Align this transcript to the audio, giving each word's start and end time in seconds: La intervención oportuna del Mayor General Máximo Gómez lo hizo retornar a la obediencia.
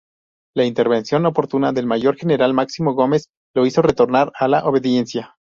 La 0.55 0.65
intervención 0.65 1.27
oportuna 1.27 1.73
del 1.73 1.85
Mayor 1.85 2.15
General 2.15 2.55
Máximo 2.55 2.95
Gómez 2.95 3.27
lo 3.53 3.67
hizo 3.67 3.83
retornar 3.83 4.31
a 4.39 4.47
la 4.47 4.65
obediencia. 4.65 5.35